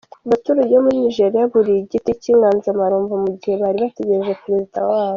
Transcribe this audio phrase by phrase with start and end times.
[0.27, 5.09] Abaturage bo muri Nigeria buriye igiti cy’inganzamarumbo mu gihe bari bategereje Perezida wabo.